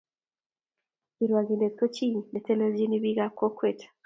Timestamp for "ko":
1.79-1.85